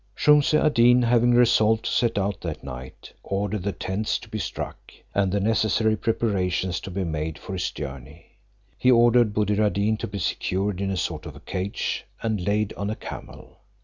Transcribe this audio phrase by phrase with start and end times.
[0.15, 4.39] Shumse ad Deen having resolved to set out that night, ordered the tents to be
[4.39, 8.39] struck, and the necessary preparations to be made for his journey.
[8.79, 12.73] He ordered Buddir ad Deen to be secured in a sort of cage, and laid
[12.73, 13.59] on a camel.